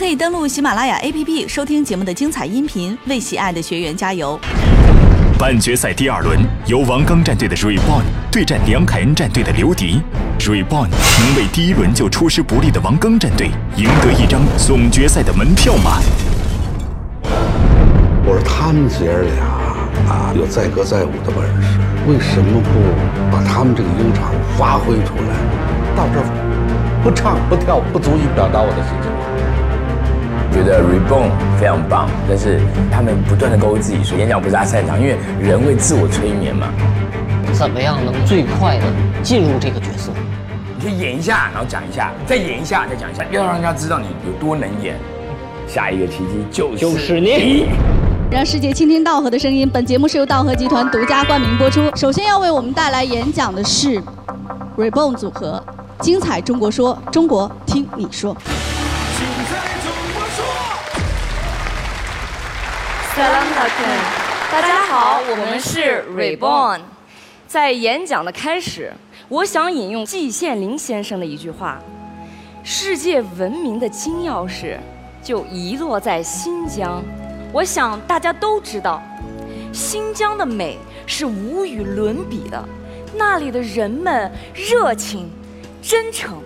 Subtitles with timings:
[0.00, 4.40] 可以登录喜马拉雅 APP 收听节目的精彩音频，为喜爱的学员加油。
[5.38, 8.00] 半决赛第二轮，由王刚战队的 Reborn
[8.32, 10.00] 对战梁凯恩战队的刘迪。
[10.38, 15.98] Reborn 能为第一轮就出师不利的王刚战队赢得一张总决赛的门票吗？
[18.24, 19.44] 我说他们姐儿俩
[20.10, 21.78] 啊，有载歌载舞的本事，
[22.08, 22.70] 为什么不
[23.30, 25.36] 把他们这个优场发挥出来？
[25.94, 26.24] 到这儿
[27.04, 29.09] 不唱不跳，不足以表达我的心情。
[30.52, 32.60] 觉得 Reborn 非常棒，但是
[32.90, 36.68] 他们不断的告诉自己说，演讲不是他擅长，因为人会自我催眠嘛。
[37.52, 38.84] 怎么样能最快的
[39.22, 40.10] 进入这个角色？
[40.76, 44.96] 你可以演一下，然后讲一下，再演一下，再讲一下，要让人家知道你有多能演。
[45.66, 47.66] 下一个奇迹就是就是你。
[48.30, 49.68] 让世界倾听道和的声音。
[49.68, 51.82] 本节目是由道和集团独家冠名播出。
[51.96, 54.02] 首先要为我们带来演讲的是
[54.76, 55.62] Reborn 组合，
[56.00, 58.36] 精彩中国说，中国听你说。
[63.20, 66.80] 大家好，我们是 Reborn。
[67.46, 68.90] 在演讲的开始，
[69.28, 71.78] 我想引用季羡林先生的一句话
[72.64, 74.78] ：“世界文明的金钥匙
[75.22, 77.02] 就遗落在新疆。”
[77.52, 79.02] 我想大家都知道，
[79.70, 82.66] 新疆的美是无与伦比的，
[83.14, 85.30] 那里的人们热情、
[85.82, 86.38] 真诚，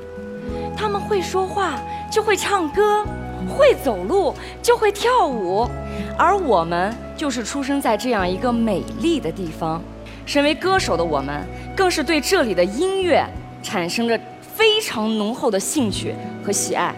[0.76, 1.74] 他们会说话
[2.10, 3.04] 就会唱歌，
[3.46, 5.68] 会走路就会跳舞。
[6.16, 9.82] 而我们就是出生在这样一个美丽的地方，
[10.26, 13.24] 身为歌手的我们，更是对这里的音乐
[13.62, 16.94] 产生着非常浓厚的兴趣和喜爱。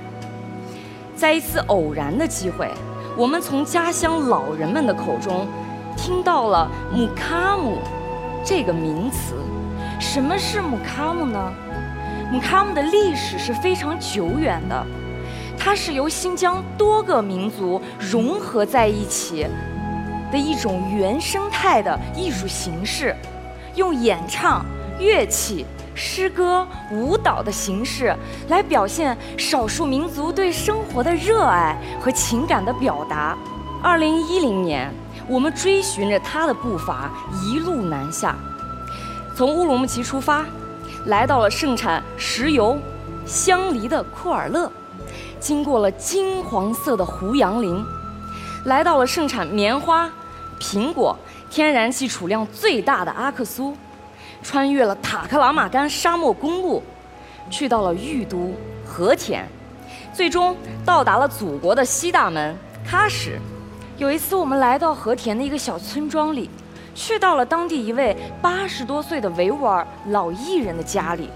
[1.15, 2.71] 在一次偶然的机会，
[3.17, 5.47] 我们从家乡老人们的口中
[5.97, 7.79] 听到了“姆卡姆”
[8.45, 9.35] 这个名词。
[9.99, 11.53] 什么是姆卡姆呢？
[12.31, 14.87] 姆卡姆的历史是非常久远的。
[15.59, 19.47] 它是由新疆多个民族融合在一起
[20.31, 23.15] 的一种原生态的艺术形式，
[23.75, 24.65] 用演唱、
[24.99, 28.15] 乐器、诗歌、舞蹈的形式
[28.49, 33.37] 来表现少数民族对生活的热爱和情感的表达。
[33.83, 34.93] 二零一零年，
[35.29, 37.11] 我们追寻着他的步伐，
[37.45, 38.37] 一路南下，
[39.35, 40.45] 从乌鲁木齐出发，
[41.07, 42.79] 来到了盛产石油、
[43.25, 44.71] 香梨的库尔勒。
[45.39, 47.85] 经过了金黄色的胡杨林，
[48.65, 50.11] 来到了盛产棉花、
[50.59, 51.17] 苹果、
[51.51, 53.77] 天然气储量最大的阿克苏，
[54.43, 56.83] 穿越了塔克拉玛干沙漠公路，
[57.51, 58.53] 去到了玉都
[58.85, 59.47] 和田，
[60.13, 62.57] 最终到达了祖国的西大门
[62.89, 63.39] 喀什。
[63.99, 66.51] 有一次，我们来到和田的一个小村庄里，
[66.95, 71.31] 去到了当地一位八十多岁的维吾尔老艺人的家里。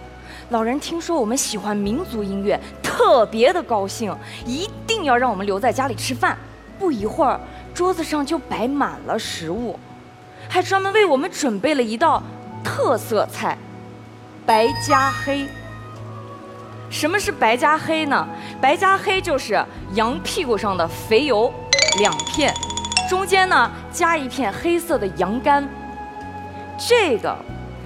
[0.50, 4.12] 老人听说我们喜欢民族音乐，特别的高兴，
[4.44, 6.37] 一定要让我们留在家里吃饭。
[6.77, 7.38] 不一会儿，
[7.72, 9.78] 桌子上就摆满了食物，
[10.49, 12.21] 还专门为我们准备了一道
[12.65, 13.56] 特色菜——
[14.44, 15.47] 白加黑。
[16.91, 18.27] 什么是白加黑呢？
[18.60, 21.53] 白加黑就是羊屁股上的肥油
[22.00, 22.53] 两片，
[23.09, 25.69] 中间呢加一片黑色的羊肝。
[26.77, 27.37] 这个。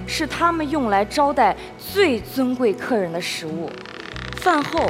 [0.07, 3.69] 是他们用来招待最尊贵客人的食物。
[4.37, 4.89] 饭后，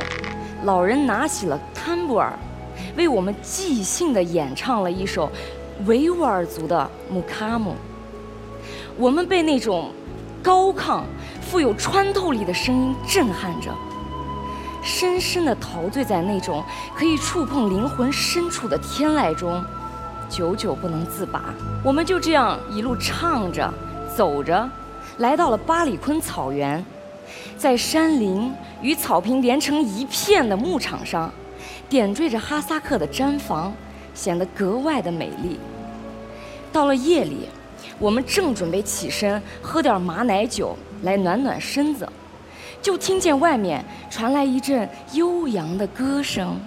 [0.64, 2.38] 老人拿起了坦布尔，
[2.98, 5.32] 为我们即兴地演唱了一首
[5.86, 7.76] 维吾尔族的木卡姆。
[8.98, 9.92] 我们被那种
[10.44, 11.02] 高亢、
[11.42, 13.70] 富有穿透力的声音震撼着，
[14.84, 16.64] 深深地陶醉在那种
[16.96, 19.64] 可以触碰灵魂深处的天籁中，
[20.30, 21.54] 久久不能自拔。
[21.84, 23.74] 我们就这样一路唱着，
[24.16, 24.70] 走着。
[25.18, 26.84] 来到了巴里坤草原，
[27.58, 31.32] 在山林与草坪连成一片的牧场上，
[31.88, 33.74] 点缀着哈萨克的毡房，
[34.14, 35.58] 显得格外的美丽。
[36.72, 37.48] 到了夜里，
[37.98, 42.08] 我们正准备起身喝点马奶酒来暖暖身子，
[42.82, 46.60] 就听见外面传来一阵悠扬的歌声。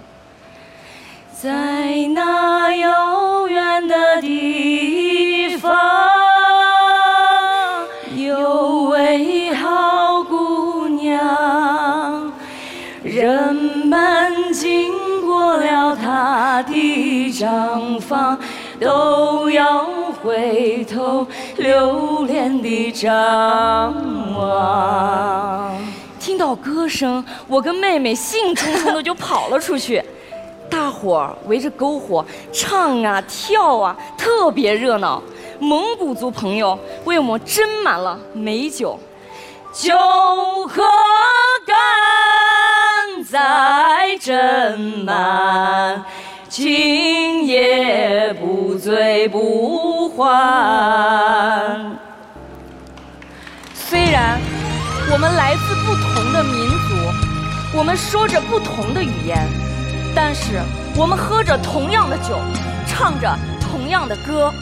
[1.39, 6.08] 在那遥远的地方。
[17.39, 18.37] 的帐房，
[18.79, 19.85] 都要
[20.21, 21.25] 回头
[21.57, 23.93] 留恋的张
[24.35, 25.73] 望。
[26.19, 30.03] 听到歌声，我跟妹妹兴冲冲的就跑了出去，
[30.69, 35.21] 大伙儿围着篝火唱啊跳啊，特别热闹。
[35.59, 38.97] 蒙古族朋友为我们斟满了美酒，
[39.73, 39.93] 酒
[40.69, 40.83] 喝
[41.65, 41.75] 干
[43.25, 46.05] 再斟满，
[46.61, 50.27] 今夜不醉不还。
[53.73, 54.37] 虽然
[55.09, 59.37] 我们来自不同的民族，我们说着不同的语言，
[60.13, 60.59] 但是
[60.97, 62.37] 我们喝着同样的酒，
[62.85, 64.53] 唱着同样的歌，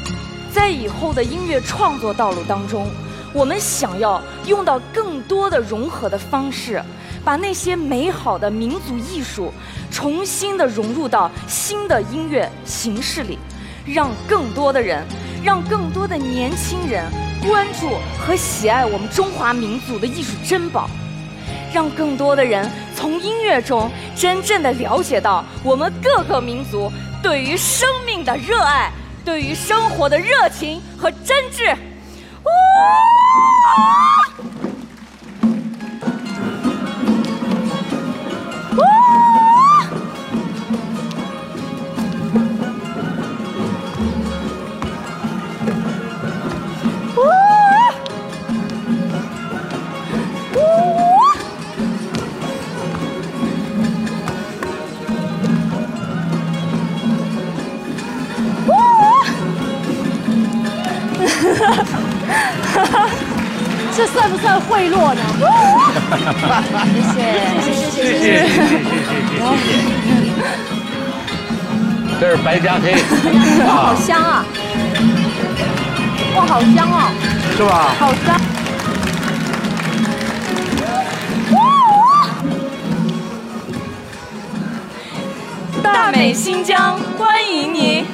[0.54, 2.86] 在以后的音乐创作道路当中。
[3.34, 6.80] 我们想要用到更多的融合的方式，
[7.28, 9.54] 把那些美好的民族艺术
[9.92, 13.38] 重新的融入到新的音乐形式里，
[13.86, 15.06] 让更多的人，
[15.44, 17.04] 让更多的年轻人
[17.46, 20.90] 关注和喜爱我们中华民族的艺术珍宝，
[21.74, 26.90] 让更多的人从音乐中真正的了解到我们各个民族
[27.22, 28.90] 对于生命的热爱，
[29.26, 31.76] 对于生活的热情和真挚。
[64.90, 65.22] 不算贿赂呢？
[66.88, 67.20] 谢谢，
[67.62, 70.42] 谢谢，谢谢，谢谢，谢谢。
[72.20, 72.96] 这是白加黑，
[73.66, 74.44] 哇， 好香啊！
[76.36, 77.12] 哇，好香哦！
[77.56, 77.96] 是吧？
[78.00, 78.28] 好香。
[85.84, 88.06] 大美新疆，欢迎你！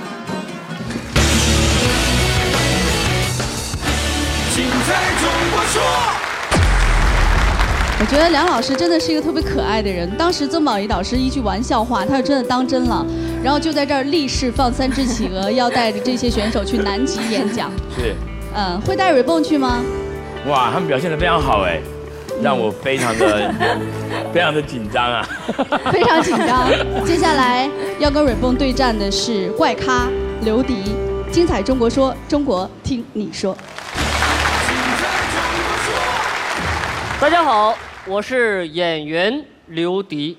[8.03, 10.11] 我觉得梁老师真的是一个特别可爱的人。
[10.17, 13.05] 当时曾宝仪导师一句玩笑话，他就真的当真了，
[13.41, 17.71] 然后就在这儿立誓放三只企鹅，要带着这些选手去南极演讲。
[17.95, 18.13] 是，
[18.53, 19.79] 嗯，会带 Rebon 去吗？
[20.49, 21.79] 哇，他们表现得非常好哎，
[22.41, 23.49] 让我非常的
[24.33, 25.25] 非常的紧张啊。
[25.89, 26.69] 非常紧张。
[27.05, 27.69] 接下来
[27.99, 30.09] 要跟 Rebon 对战的是怪咖
[30.41, 30.93] 刘迪，
[31.31, 33.55] 精彩中国说，中国听你说。
[37.21, 37.73] 大家好，
[38.05, 40.35] 我是演员刘迪。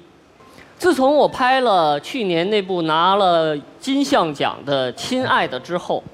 [0.76, 6.04] 自从我拍了去年那部拿了金像奖的《亲爱的》之后，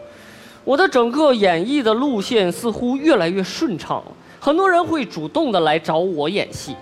[0.62, 4.12] 我的整个演绎的路线似乎越来越顺畅了。
[4.38, 6.76] 很多人会主动的来找我演戏。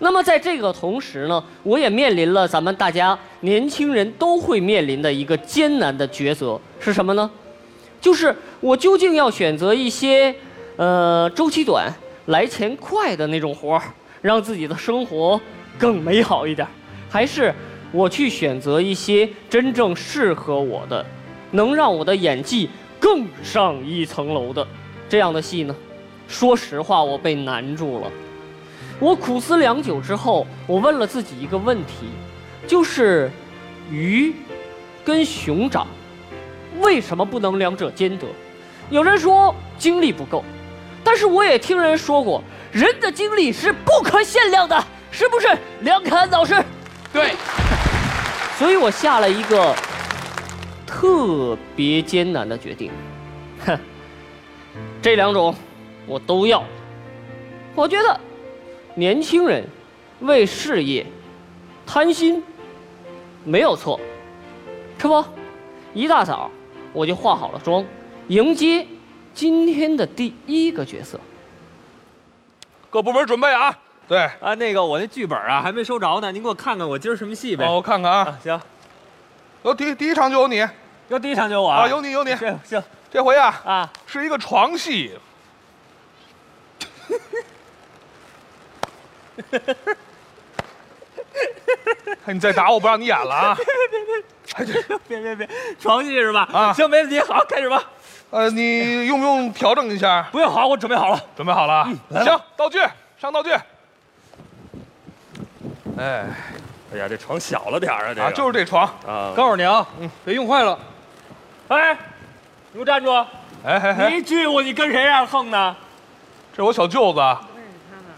[0.00, 7.30] 那么在这个同时呢，我也面临了咱们大家年轻人都会面临的一个艰难的抉择，是什么呢？
[8.00, 10.34] 就是我究竟要选择一些，
[10.76, 11.88] 呃，周期短。
[12.26, 13.82] 来钱快的那种活儿，
[14.20, 15.40] 让自己的生活
[15.78, 16.66] 更美好一点，
[17.08, 17.54] 还是
[17.92, 21.04] 我去选择一些真正适合我的，
[21.52, 22.68] 能让我的演技
[22.98, 24.66] 更上一层楼的
[25.08, 25.74] 这样的戏呢？
[26.26, 28.10] 说实话，我被难住了。
[29.00, 32.08] 我苦思良久之后，我问了自己一个问题，
[32.66, 33.30] 就是
[33.90, 34.34] 鱼
[35.04, 35.86] 跟熊掌
[36.80, 38.26] 为什么不能两者兼得？
[38.90, 40.44] 有人说精力不够。
[41.04, 42.42] 但是我也听人说过，
[42.72, 45.48] 人的精力是不可限量的，是不是？
[45.80, 46.62] 梁凯安老师，
[47.12, 47.34] 对。
[48.58, 49.74] 所以我下了一个
[50.86, 52.90] 特别艰难的决定，
[53.64, 53.78] 哼，
[55.00, 55.54] 这两种
[56.06, 56.62] 我都要。
[57.74, 58.20] 我觉得
[58.94, 59.64] 年轻人
[60.20, 61.06] 为事业
[61.86, 62.42] 贪心
[63.44, 64.00] 没有错，
[64.98, 65.24] 是不？
[65.94, 66.50] 一大早
[66.92, 67.84] 我就化好了妆，
[68.28, 68.86] 迎接。
[69.34, 71.20] 今天的第一个角色，
[72.90, 73.76] 各部门准备啊！
[74.08, 77.66] 对啊，那个我那剧本啊还没收着呢，您给我看看我今儿什么戏呗？
[77.66, 78.38] 哦，我看看啊。
[78.42, 78.58] 行，
[79.62, 80.66] 有第第一场就有你，
[81.08, 81.86] 有第一场就有我啊！
[81.86, 82.34] 有你有你。
[82.36, 85.18] 行行，这回啊啊是一个床戏。
[92.24, 93.56] 你再打我不让你演了啊！
[94.56, 96.48] 别别别别别别，床戏是吧？
[96.52, 97.82] 啊，行，没问题，好，开始吧。
[98.30, 100.28] 呃，你用不用调整一下？
[100.30, 101.88] 不用，好，我准备好了，准备好了。
[102.10, 102.78] 嗯，行，道具
[103.18, 103.50] 上道具。
[105.96, 106.26] 哎，
[106.92, 109.32] 哎呀，这床小了点啊，这啊，就是这床啊。
[109.34, 110.78] 告诉你啊，嗯，别用坏了。
[111.68, 111.94] 哎，
[112.72, 113.10] 你给我站住！
[113.64, 115.74] 哎哎哎，你拒我，你跟谁这样横呢？
[116.52, 117.20] 这是我小舅子。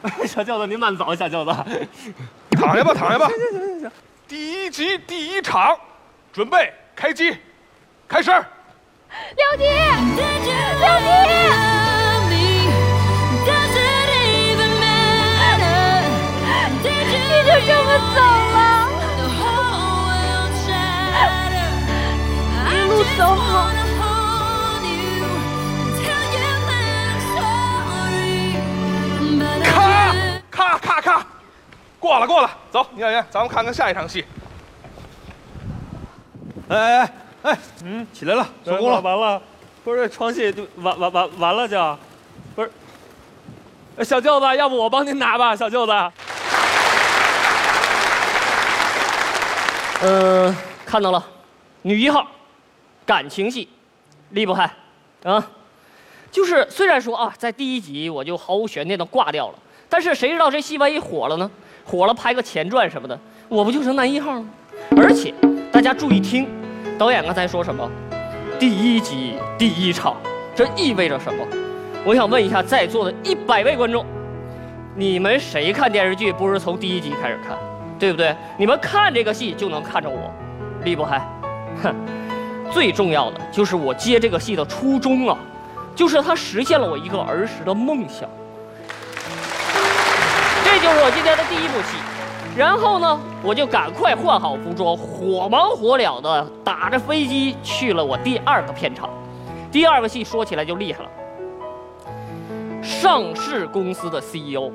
[0.27, 1.53] 小舅子，您慢走，小舅子。
[2.51, 3.29] 躺下吧， 躺下吧。
[3.29, 3.93] 行行行行行。
[4.27, 5.77] 第一集第一场，
[6.33, 7.37] 准备开机，
[8.09, 8.33] 开始。
[9.37, 10.23] 刘迪，刘
[11.01, 11.09] 迪，
[16.83, 16.95] 你
[17.45, 18.19] 这这么走
[18.55, 18.57] 了，
[22.71, 23.51] 一路走好。
[29.71, 31.27] 咔咔咔咔，
[31.99, 34.25] 过了过了，走，倪演员，咱们看看下一场戏。
[36.69, 39.01] 哎哎哎哎，嗯，起来了，成功了。
[39.01, 39.41] 完了，
[39.83, 41.99] 不是床戏就完完完完了就，
[42.55, 42.71] 不是。
[43.97, 45.93] 哎小舅子，要不我帮您拿吧，小舅子。
[50.03, 50.55] 呃，
[50.87, 51.23] 看到了，
[51.83, 52.27] 女一号，
[53.05, 53.69] 感情戏，
[54.31, 54.71] 厉不害，
[55.25, 55.47] 啊，
[56.31, 59.55] 就是虽然说啊，在第一集我就毫无悬念的挂掉了，
[59.89, 61.51] 但是谁知道这戏万一火了呢？
[61.85, 63.19] 火了拍个前传什么的，
[63.49, 64.49] 我不就成男一号了吗？
[64.97, 65.35] 而且
[65.71, 66.49] 大家注意听，
[67.01, 67.91] 导演刚才说什么？
[68.59, 70.19] 第一集第一场，
[70.55, 71.47] 这意味着什么？
[72.05, 74.05] 我想问一下在座的一百位观众，
[74.95, 77.57] 你们谁看电视剧不是从第一集开始看？
[77.99, 78.37] 对不对？
[78.59, 80.31] 你们看这个戏就能看着我，
[80.85, 81.27] 厉不害？
[81.83, 81.95] 哼，
[82.71, 85.39] 最重要的就是我接这个戏的初衷啊，
[85.97, 88.29] 就是它实现了我一个儿时的梦想。
[90.63, 91.97] 这就是我今天的第一部戏。
[92.57, 99.09] 然后呢，我就赶快换好服装，火忙火燎的打着飞机去了我第二个片场。
[99.73, 101.11] 第二个戏说起来就厉害了，
[102.83, 104.71] 上市公司的 CEO。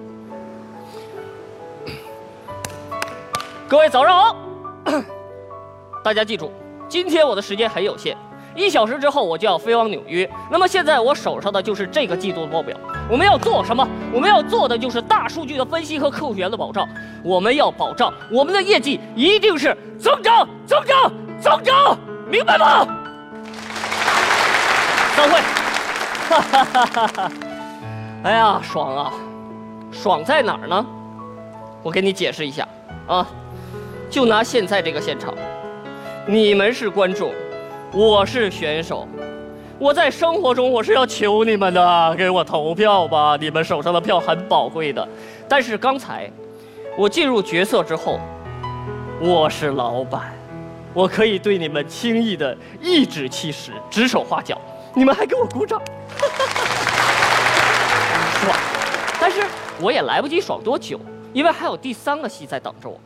[3.68, 4.36] 各位早上好，
[6.02, 6.52] 大家记住，
[6.88, 8.16] 今天我的时间很有限，
[8.56, 10.30] 一小时之后我就要飞往纽约。
[10.50, 12.76] 那么现在我手上的就是这个季度的报表。
[13.10, 13.88] 我们要做什么？
[14.14, 16.88] 我们要做的就是大数据的分析和客户源的保障。
[17.24, 21.98] 我们要保障我们的业绩一定是增长、增长、增长，
[22.30, 22.88] 明白吗？
[25.16, 25.40] 散会。
[26.28, 27.32] 哈哈哈哈哈！
[28.24, 29.14] 哎呀，爽啊！
[29.92, 30.84] 爽在哪儿呢？
[31.84, 32.68] 我给你解释一下
[33.06, 33.28] 啊。
[34.10, 35.34] 就拿现在这个现场，
[36.26, 37.32] 你们是观众，
[37.96, 39.08] 我是选手，
[39.80, 45.08] 我在生活中我是要求你们的，给我投票吧，你们手上的票很宝贵的。
[45.48, 46.30] 但是刚才
[46.98, 48.20] 我进入角色之后，
[49.22, 50.34] 我是老板，
[50.94, 54.60] 我可以对你们轻易的颐指气使、指手画脚，
[54.94, 55.82] 你们还给我鼓掌，
[58.44, 58.58] 爽！
[59.22, 59.42] 但是
[59.80, 61.00] 我也来不及爽多久，
[61.32, 63.00] 因为还有第三个戏在等着我。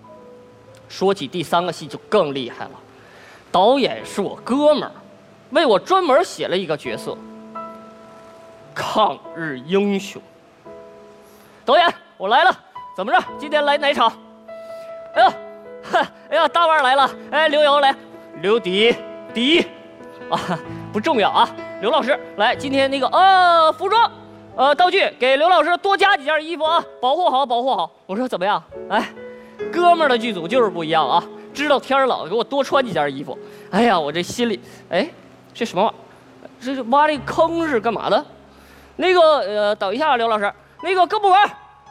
[0.87, 2.71] 说起第三个戏就更厉害了，
[3.51, 4.91] 导演是我哥们儿，
[5.51, 7.17] 为我专门写了一个角色——
[8.75, 10.21] 抗日英雄。
[11.65, 12.55] 导演，我来了，
[12.95, 13.19] 怎么着？
[13.37, 14.11] 今天来哪场？
[15.15, 15.29] 哎呦，
[15.91, 17.09] 哈，哎呀，大腕来了！
[17.31, 17.95] 哎，刘瑶来，
[18.41, 18.95] 刘迪，
[19.33, 19.61] 迪，
[20.29, 20.37] 啊，
[20.93, 21.49] 不重要啊。
[21.81, 24.11] 刘老师来，今天那个呃，服装，
[24.55, 27.89] 呃，道具，给刘老师多加几件衣服啊，保护好，保护好。
[28.05, 28.63] 我说怎么样？
[28.89, 29.09] 哎。
[29.73, 31.21] 哥们儿的剧组就是不一样啊！
[31.59, 33.37] 知道天冷，给我多穿几件衣服。
[33.69, 35.09] 哎呀，我这心里，哎，
[35.53, 35.99] 这什么玩意儿？
[36.61, 38.25] 这是挖这坑是干嘛的？
[38.95, 40.51] 那个呃，等一下，刘老师，
[40.81, 41.37] 那个各部门，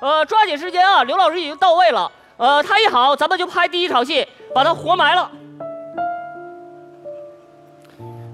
[0.00, 1.04] 呃，抓紧时间啊！
[1.04, 5.30] 刘老师已经到位了，呃，他一好，咱们就拍第一场戏，把他活埋了。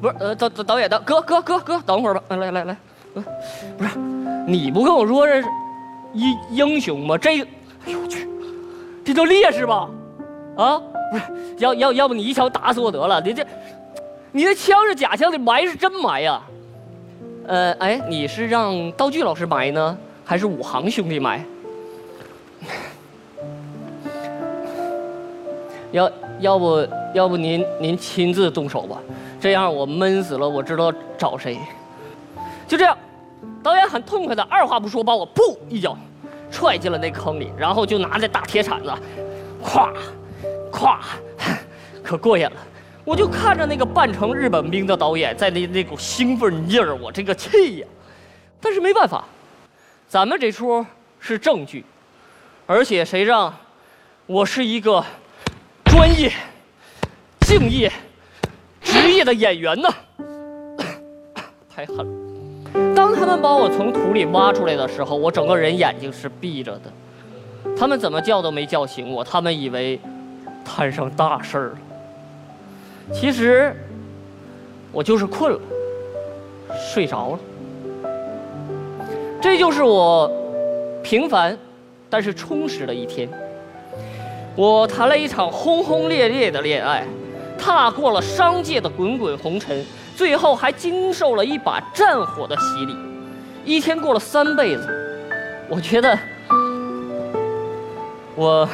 [0.00, 2.76] 不是，呃，导导导演的哥哥哥哥，等会儿吧，来来来，
[3.12, 3.98] 不是，
[4.46, 5.48] 你不跟我说这是
[6.12, 7.18] 英英雄吗？
[7.18, 7.42] 这，
[7.86, 8.28] 哎呦我去！
[9.04, 9.88] 这叫烈士吧？
[10.56, 10.80] 啊，
[11.58, 13.20] 要要要不你一枪打死我得了。
[13.20, 13.46] 你这，
[14.32, 16.42] 你的枪是假枪，你埋是真埋呀？
[17.46, 21.44] 呃，哎，你是让道具老师埋呢，还是武行兄弟埋？
[25.92, 28.98] 要要不要不您您亲自动手吧？
[29.40, 31.58] 这样我闷死了，我知道找谁。
[32.66, 32.96] 就这样，
[33.62, 35.96] 导演很痛快的，二话不说把我噗一脚。
[36.50, 38.92] 踹进了那坑里，然后就拿着大铁铲子，
[39.60, 39.92] 咵，
[40.84, 40.98] 咵，
[42.02, 42.56] 可过瘾了。
[43.04, 47.86] 我就看着那个扮成日本兵的导演在那那股兴奋劲儿，我这个气呀！
[48.60, 49.24] 但是没办法，
[50.08, 50.84] 咱们这出
[51.20, 51.84] 是正剧，
[52.66, 53.54] 而且谁让
[54.26, 55.04] 我是一个
[55.84, 56.32] 专业、
[57.40, 57.90] 敬业、
[58.82, 59.88] 职业的演员呢？
[61.74, 62.94] 太狠了。
[62.94, 66.92] 当他们把我从土里挖出来的时候，我整个人眼睛是闭着的。
[67.76, 70.00] 他们怎么叫都没叫醒我，他们以为
[70.64, 71.78] 摊上大事儿了。
[73.12, 73.74] 其实
[74.90, 75.60] 我就是困了，
[76.92, 77.38] 睡着了。
[79.40, 80.30] 这就是我
[81.02, 81.56] 平凡
[82.08, 83.28] 但是充实的一天。
[84.56, 87.04] 我谈了一场轰轰烈烈的恋爱，
[87.58, 89.84] 踏过了商界的滚滚红尘。
[90.16, 92.96] 最后还经受了一把战火的洗礼，
[93.64, 95.28] 一天过了三辈子，
[95.68, 96.16] 我觉得
[98.36, 98.68] 我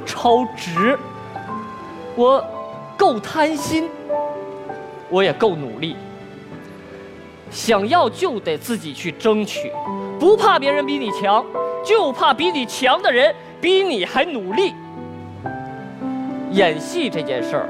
[0.00, 0.98] 超值。
[2.16, 2.44] 我
[2.96, 3.88] 够贪心，
[5.08, 5.96] 我也够努力。
[7.50, 9.72] 想要就得自己去争取，
[10.18, 11.44] 不怕别人比你强，
[11.84, 14.74] 就怕比你强的人比你还努力。
[16.50, 17.68] 演戏这件事儿，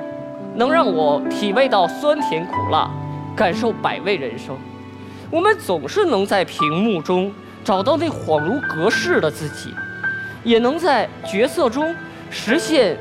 [0.54, 2.90] 能让我体味到酸甜苦辣，
[3.36, 4.56] 感受百味人生。
[5.30, 7.30] 我们总是能在屏幕中
[7.62, 9.74] 找到那恍如隔世的自己，
[10.42, 11.94] 也能在角色中
[12.30, 12.96] 实现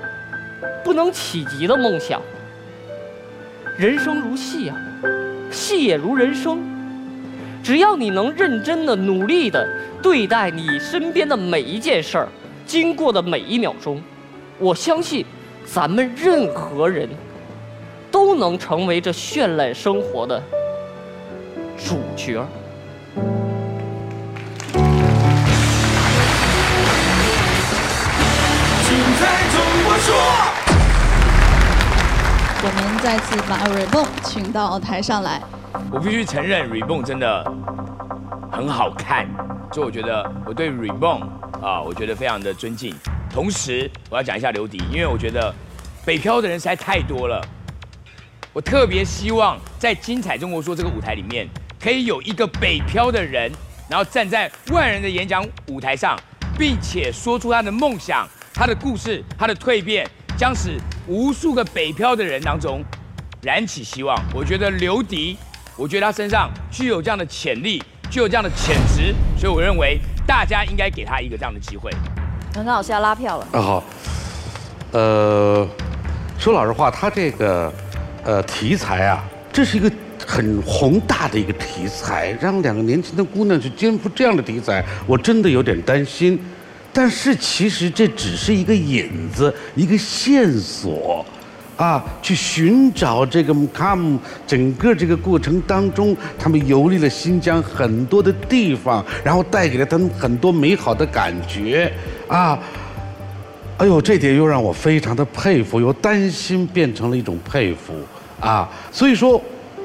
[0.84, 2.22] 不能企及的梦想。
[3.78, 4.76] 人生如戏啊，
[5.52, 6.60] 戏也如人生。
[7.64, 9.68] 只要你能认真的、努力的
[10.02, 12.28] 对待你身边的每一件事儿，
[12.66, 14.02] 经过的每一秒钟，
[14.58, 15.26] 我相信，
[15.66, 17.10] 咱们任何人
[18.10, 20.42] 都能成为这绚烂生活的
[21.78, 22.44] 主角。
[32.64, 35.42] 我们再次把 Reborn 请到台上来。
[35.92, 37.44] 我必须承认，Reborn 真的
[38.52, 39.28] 很好看，
[39.74, 41.22] 所以我觉得我对 Reborn
[41.62, 42.96] 啊，我觉得非常的尊敬。
[43.30, 45.54] 同时，我要讲一下刘迪，因为我觉得
[46.06, 47.46] 北漂的人实在太多了。
[48.54, 51.48] 我特别希望在《精彩中国说》这个舞台里面，
[51.80, 53.52] 可以有一个北漂的人，
[53.90, 56.18] 然后站在万人的演讲舞台上，
[56.58, 62.84] 并且说出他的梦想、他的故事、他的蜕变，将使无数个北漂的人当中
[63.44, 64.20] 燃起希望。
[64.34, 65.38] 我觉得刘迪。
[65.76, 71.92] 我觉得他身上具有这样的潜力，具有这样的潜质，所以我认为大家应该给他一个这样的机会。
[72.56, 73.48] 文刚老师要拉票了。
[73.52, 73.84] 啊好，
[74.92, 75.70] 呃，
[76.40, 77.72] 说老实话，他这个
[78.24, 79.24] 呃题材啊，
[79.54, 79.92] 这是一个
[80.26, 86.40] 很宏大的一个题材，让两个年轻的姑娘去肩负这样的题材，我真的有点担心。
[86.98, 91.24] 但是其实这只是一个引子，一个线索。
[91.76, 101.94] 啊，去寻找这个 Mcam 整个这个过程当中，他们游历了新疆很多的地方，然后带给了他们很多美好的感觉
[102.28, 102.58] 啊。
[103.78, 107.94] 哎呦，这点又让我非常的佩服，由担心变成了一种佩服
[108.40, 108.68] 啊。
[108.92, 109.40] 所以说，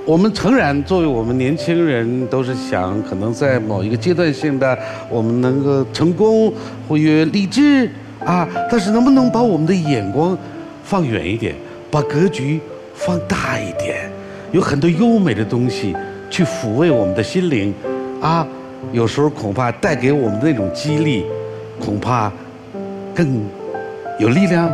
[0.04, 4.76] 我们诚然作为我们年轻人，都是想可能在某一个阶段性的
[5.08, 6.52] 我们能够成功
[6.88, 7.88] 或越励志
[8.24, 10.36] 啊，但是能不能把我们的眼光
[10.82, 11.54] 放远一点？
[11.88, 12.60] 把格局
[12.94, 14.10] 放大一点，
[14.50, 15.94] 有很多优美的东西
[16.28, 17.72] 去抚慰我们的心灵，
[18.20, 18.44] 啊，
[18.92, 21.24] 有时候恐怕带给我们的那种激励，
[21.78, 22.32] 恐怕
[23.14, 23.40] 更
[24.18, 24.68] 有力量，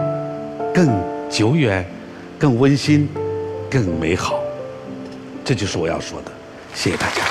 [0.72, 0.88] 更
[1.28, 1.84] 久远，
[2.38, 3.06] 更温馨，
[3.68, 4.40] 更美好。
[5.48, 6.30] 这就是我要说的，
[6.74, 7.22] 谢谢大家。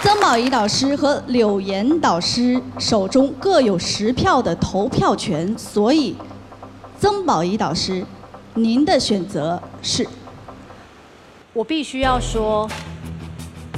[0.00, 6.16] 曾宝仪导师和柳岩导师手中各有十票的投票权，所以。
[6.98, 8.02] 曾宝仪导师，
[8.54, 10.08] 您的选择是？
[11.52, 12.66] 我必须要说，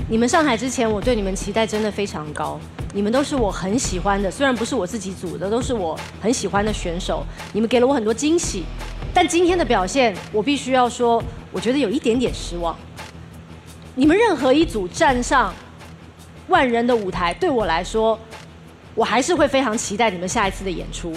[0.08, 2.60] 你们上台之前，我对你们期待真的非常高。
[2.94, 7.26] 你们都是我很喜欢的，虽然不是我自己组的，都是我很喜欢的选手。
[7.52, 8.62] 你们给了我很多惊喜，
[9.16, 12.76] 但今天的表现，我必须要说，我觉得有一点点失望。
[13.94, 15.54] 你们任何一组站上
[16.48, 18.18] 万人的舞台，对我来说，
[18.94, 21.14] 我还是会非常期待你们下一次的演出，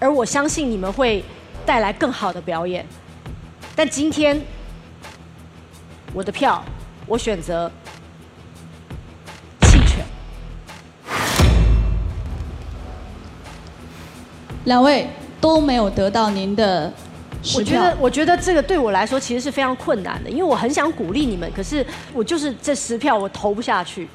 [0.00, 1.24] 而我相信你们会。
[1.64, 2.86] 带来更好的表演，
[3.74, 4.40] 但今天
[6.14, 6.64] 我的票，
[7.08, 7.68] 我选择
[9.62, 10.06] 弃权。
[14.66, 15.08] 两位
[15.40, 16.92] 都没有得到您的
[17.54, 24.08] 我觉得，我觉得这个对我来说其实是非常困难的，因为我很想鼓励你们，可是我就是这十票我投不下去。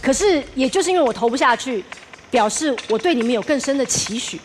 [0.00, 1.84] 可是也就是因为我投不下去，
[2.30, 4.40] 表示我对你们有更深的期许。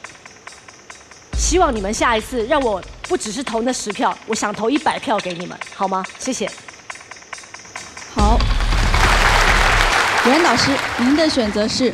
[1.37, 6.03] 希望你们下一次让我不只是投那十票，我想投一百票给你们，好吗？
[6.17, 6.49] 谢谢。
[8.15, 8.39] 好，
[10.25, 11.93] 袁老师，您的选择是？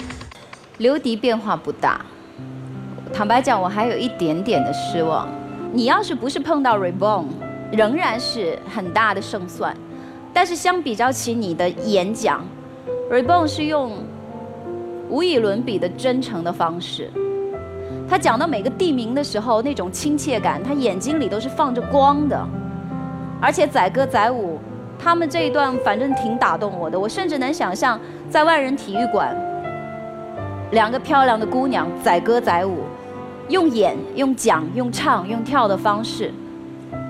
[0.77, 2.05] 刘迪变化不大，
[3.13, 5.27] 坦白讲，我还有一点点的失望。
[5.73, 7.25] 你要是不是碰到 Reborn，
[7.71, 9.75] 仍然是很大的胜算。
[10.33, 12.45] 但是相比较起你的演讲
[13.11, 13.91] ，Reborn 是用
[15.09, 17.11] 无以伦比的真诚的方式。
[18.09, 22.47] 他讲到每个地名的时候，那种亲切感，他眼睛里都是放着光的。
[23.41, 24.57] 而且载歌载舞，
[24.97, 26.99] 他们这一段反正挺打动我的。
[26.99, 27.99] 我甚至能想象，
[28.29, 29.35] 在万人体育馆，
[30.71, 32.77] 两个漂亮的姑娘载歌载舞，
[33.49, 36.33] 用演、用讲、用唱、用跳的方式，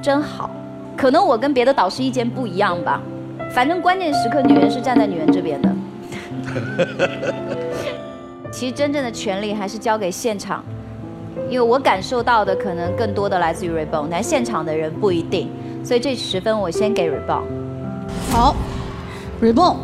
[0.02, 0.50] 真好。
[0.96, 3.02] 可能我跟别的导师意见不一样吧，
[3.52, 5.70] 反正关键时刻女人是站在女人这边的。
[8.52, 10.64] 其实真正的权利还是交给现场，
[11.50, 15.50] 因为我感受到的可能更多的来自于 Rebon，但现场的人不一定，
[15.84, 17.42] 所以这十分我先给 Rebon。
[18.32, 18.56] 好
[19.42, 19.76] ，Rebon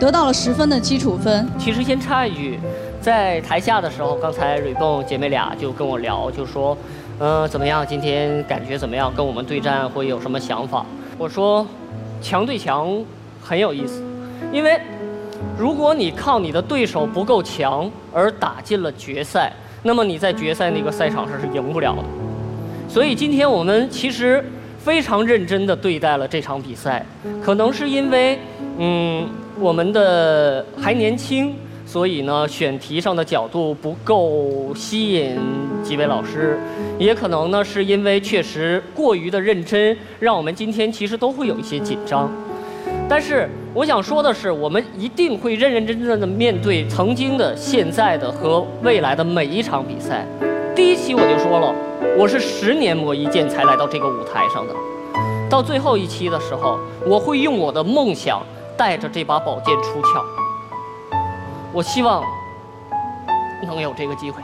[0.00, 1.48] 得到了十分的基础分。
[1.58, 2.58] 其实先插一句，
[3.02, 6.78] 在台下的时候，刚才 Rebon 姐妹俩就跟我聊，就说，
[7.18, 7.84] 嗯、怎么样？
[7.84, 9.12] 今天感觉怎么样？
[9.12, 10.86] 跟我们对战会有什么想法？
[11.18, 11.66] 我说，
[12.20, 13.04] 强对强
[13.42, 14.04] 很有意思，
[14.52, 14.80] 因为
[15.58, 22.04] 如果你靠你的对手不够强而打进了决赛，那么你在决赛那个赛场上是赢不了的。
[22.88, 24.44] 所以今天我们其实
[24.78, 27.04] 非常认真地对待了这场比赛，
[27.42, 28.38] 可能是因为，
[28.78, 31.52] 嗯，我们的还年轻，
[31.92, 35.38] 所以呢选题上的角度不够吸引
[35.84, 36.58] 几位老师，
[36.98, 42.32] 也可能呢是因为确实过于的认真，让我们今天其实都会有一些紧张。
[43.06, 50.26] 但是我想说的是，我们一定会认认真真的面对曾经的、现在的和未来的每一场比赛。
[50.74, 51.74] 第一期我就说了，
[52.16, 54.74] 我是十年磨一剑才来到这个舞台上的。
[55.50, 58.40] 到最后一期的时候，我会用我的梦想
[58.78, 60.41] 带着这把宝剑出鞘。
[61.74, 62.22] 我希望
[63.64, 64.42] 能有这个机会。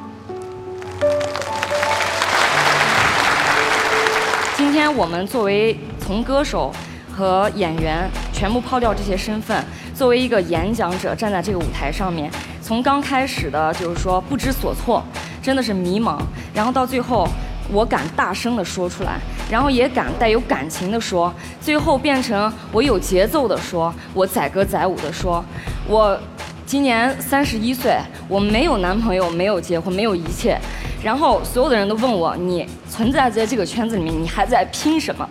[4.57, 6.73] 今天我们作为从歌手
[7.14, 9.62] 和演员全部抛掉这些身份，
[9.95, 12.31] 作为一个演讲者站在这个舞台上面，
[12.62, 15.05] 从刚开始的就是说不知所措，
[15.43, 16.19] 真的是迷茫，
[16.55, 17.29] 然后到最后
[17.71, 19.19] 我敢大声的说出来，
[19.51, 25.45] 然后也敢带有感情的说，最后变成我有节奏的说，我载歌载舞的说，
[25.87, 26.19] 我
[26.68, 30.61] 今年三十一岁，我没有男朋友，没有结婚，没有一切。
[31.02, 35.26] 然后所有的人都问我，你存在在这个圈子里面，你还在拼什么？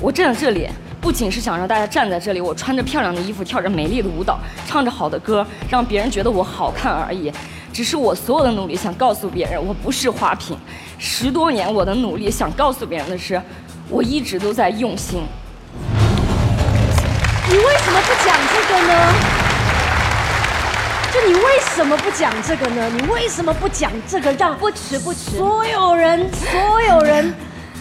[0.00, 0.66] 我站在这里，
[0.98, 7.30] 不仅是想让大家站在这里，我穿着漂亮的衣服，跳着美丽的舞蹈，唱着好的歌，让别人觉得我好看而已。
[7.74, 10.56] 只是我所有的努力，想告诉别人，我不是花瓶。
[10.96, 13.38] 十多年我的努力，想告诉别人的是，
[13.90, 15.20] 我一直都在用心。
[17.50, 19.49] 你为什么不讲这个呢？
[21.12, 22.88] 就你为什么不讲这个呢？
[22.96, 27.34] 你为什么不讲这个，让不迟不迟，所有人 所有人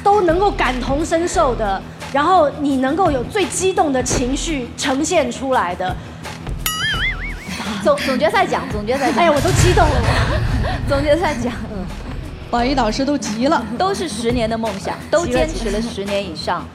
[0.04, 5.96] 都能够感同身受的，然后你能够有最激动的情绪呈现出来的。
[7.84, 10.02] 总总决赛讲，总决赛讲，哎呀，我都激动了，
[10.90, 11.86] 总决赛讲，嗯，
[12.50, 16.66] 宝仪导师都急了，都是十年的梦想，都坚持了十年以上。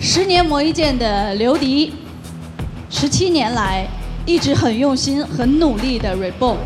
[0.00, 1.94] 十年磨一剑的刘迪，
[2.90, 3.86] 十七年来
[4.26, 6.56] 一直很用心、很努力的 Reborn，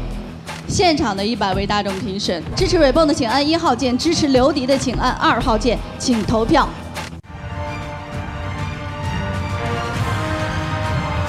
[0.69, 6.69] 现场的一百位大众评审，支持 Reborn 的请按一号键，支持刘迪的请按二号键，请投票。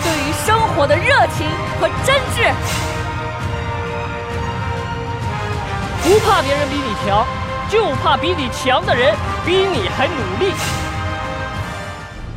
[0.03, 1.03] 对于生活的热
[1.35, 1.47] 情
[1.81, 2.53] 和真挚，
[6.03, 7.25] 不怕别人比你强，
[7.71, 10.53] 就怕比你强的人比你还努力。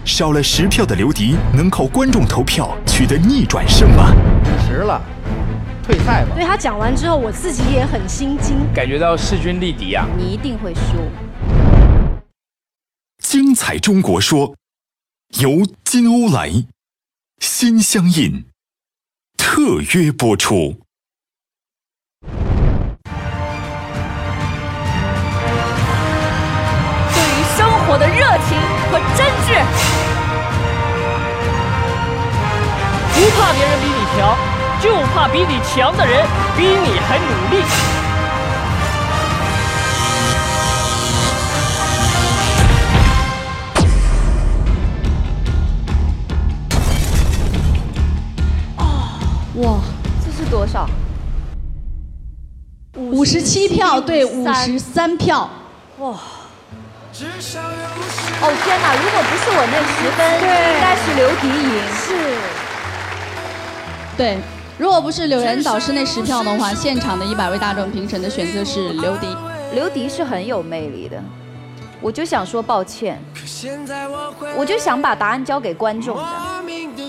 [0.05, 4.13] 少了十票的刘迪能靠观众投票取得逆转胜吗？
[4.67, 5.01] 迟了，
[5.85, 6.35] 退赛吧。
[6.35, 10.05] 对他讲完之后，我自己也很心惊，感觉到势均力敌啊！
[10.19, 11.09] 你一定会输。
[13.19, 14.57] 精彩中国说，
[15.41, 16.51] 由金欧莱、
[17.39, 18.45] 心相印
[19.37, 20.82] 特约播出。
[33.23, 34.37] 不怕别人比你强，
[34.83, 37.63] 就怕比你强的人比你还努力。
[49.63, 49.79] 哇，
[50.25, 50.89] 这是多少？
[52.97, 55.49] 五十七票对五十三票，
[55.99, 56.09] 哇！
[58.41, 58.95] 哦天哪！
[58.97, 60.47] 如果不是我那十分，应
[60.81, 62.02] 该是刘迪赢。
[64.23, 64.39] 对，
[64.79, 69.27] 如果不是柳岩导师那十票的话，现场的一百位大众评审的选择是刘迪。
[69.75, 71.21] 刘迪是很有魅力的，
[72.01, 73.21] 我就想说抱歉，
[74.57, 76.23] 我就想把答案交给观众的，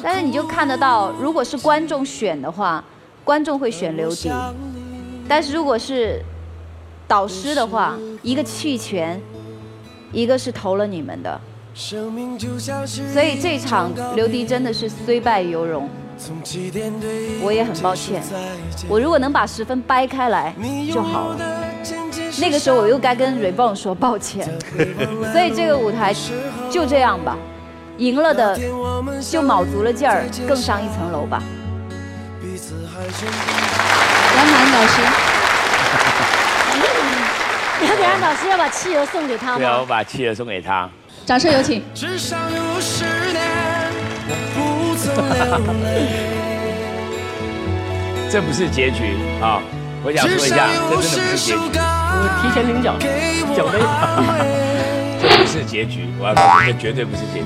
[0.01, 2.83] 但是你就看得到，如果是观众选的话，
[3.23, 4.31] 观众会选刘迪，
[5.27, 6.19] 但是如果是
[7.07, 9.21] 导师的话，一个弃权，
[10.11, 11.39] 一个是投了你们的，
[11.75, 15.87] 所以这场刘迪真的是虽败犹荣。
[17.41, 18.21] 我也很抱歉，
[18.87, 20.53] 我如果能把十分掰开来
[20.93, 21.37] 就好了。
[22.39, 24.47] 那个时候我又该跟 Rebon 说抱歉，
[25.31, 26.13] 所以这个舞台
[26.69, 27.37] 就这样吧，
[27.97, 28.57] 赢了的
[29.21, 31.43] 就卯足了劲儿，更上一层楼吧。
[34.35, 35.01] 杨楠老师，
[37.85, 39.85] 杨典安老师要把企鹅送给他吗对啊，我？
[39.85, 40.89] 把企鹅送给他。
[41.25, 41.83] 掌声有请。
[41.93, 43.41] 至少有十年，
[44.27, 44.72] 我不曾流泪。
[48.29, 49.61] 这不是结局啊！
[50.03, 51.59] 我想说一下，这真的不是结局，我
[52.41, 52.97] 提前领奖，
[53.55, 53.77] 奖杯。
[55.21, 56.09] 这不是结局。
[56.19, 57.45] 我要告诉你，这绝对不是结局。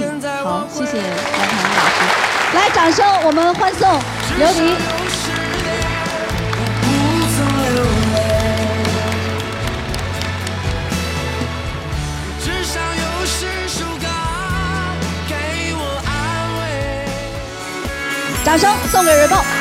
[0.00, 0.02] 嗯，
[0.44, 1.02] 好，谢谢王
[1.42, 1.94] 涵老师。
[2.54, 3.90] 来，掌声，我们欢送
[4.38, 4.76] 刘迪。
[18.50, 19.59] 掌声送给瑞梦。